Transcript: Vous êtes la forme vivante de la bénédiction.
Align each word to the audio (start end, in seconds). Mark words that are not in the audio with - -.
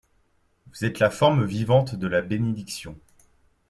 Vous 0.73 0.83
êtes 0.83 0.97
la 0.97 1.11
forme 1.11 1.45
vivante 1.45 1.93
de 1.93 2.07
la 2.07 2.23
bénédiction. 2.23 2.97